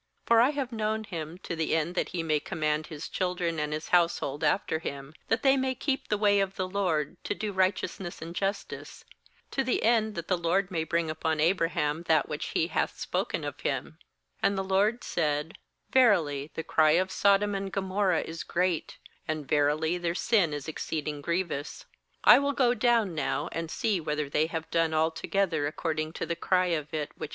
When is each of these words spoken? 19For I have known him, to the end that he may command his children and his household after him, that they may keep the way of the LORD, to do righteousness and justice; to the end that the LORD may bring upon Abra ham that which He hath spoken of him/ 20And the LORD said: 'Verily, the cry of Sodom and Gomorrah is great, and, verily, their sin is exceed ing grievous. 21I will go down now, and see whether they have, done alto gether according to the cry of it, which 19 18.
19For 0.31 0.41
I 0.41 0.49
have 0.49 0.71
known 0.71 1.03
him, 1.03 1.37
to 1.43 1.55
the 1.55 1.75
end 1.75 1.93
that 1.93 2.09
he 2.09 2.23
may 2.23 2.39
command 2.39 2.87
his 2.87 3.07
children 3.07 3.59
and 3.59 3.71
his 3.71 3.89
household 3.89 4.43
after 4.43 4.79
him, 4.79 5.13
that 5.27 5.43
they 5.43 5.55
may 5.55 5.75
keep 5.75 6.07
the 6.07 6.17
way 6.17 6.39
of 6.39 6.55
the 6.55 6.67
LORD, 6.67 7.23
to 7.23 7.35
do 7.35 7.51
righteousness 7.53 8.19
and 8.19 8.33
justice; 8.35 9.05
to 9.51 9.63
the 9.63 9.83
end 9.83 10.15
that 10.15 10.27
the 10.27 10.39
LORD 10.39 10.71
may 10.71 10.83
bring 10.83 11.11
upon 11.11 11.39
Abra 11.39 11.69
ham 11.69 12.01
that 12.07 12.27
which 12.27 12.47
He 12.47 12.65
hath 12.69 12.99
spoken 12.99 13.43
of 13.43 13.59
him/ 13.59 13.99
20And 14.43 14.55
the 14.55 14.63
LORD 14.63 15.03
said: 15.03 15.59
'Verily, 15.91 16.49
the 16.55 16.63
cry 16.63 16.93
of 16.93 17.11
Sodom 17.11 17.53
and 17.53 17.71
Gomorrah 17.71 18.21
is 18.21 18.41
great, 18.41 18.97
and, 19.27 19.47
verily, 19.47 19.99
their 19.99 20.15
sin 20.15 20.51
is 20.51 20.67
exceed 20.67 21.07
ing 21.07 21.21
grievous. 21.21 21.85
21I 22.25 22.41
will 22.41 22.53
go 22.53 22.73
down 22.73 23.13
now, 23.13 23.49
and 23.51 23.69
see 23.69 23.99
whether 24.01 24.27
they 24.27 24.47
have, 24.47 24.67
done 24.71 24.95
alto 24.95 25.27
gether 25.27 25.67
according 25.67 26.11
to 26.13 26.25
the 26.25 26.35
cry 26.35 26.65
of 26.73 26.91
it, 26.91 27.11
which 27.15 27.19
19 27.19 27.23
18. 27.25 27.29